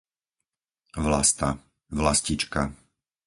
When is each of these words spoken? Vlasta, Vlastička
Vlasta, 1.03 1.49
Vlastička 1.99 2.61